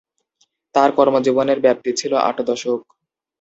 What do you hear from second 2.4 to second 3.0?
দশক।